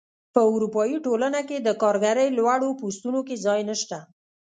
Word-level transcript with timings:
په 0.33 0.41
اروپايي 0.53 0.97
ټولنه 1.05 1.39
کې 1.47 1.57
د 1.59 1.69
کارګرۍ 1.81 2.29
لوړو 2.37 2.69
پوستونو 2.79 3.19
کې 3.27 3.35
ځای 3.45 3.61
نشته. 3.69 3.97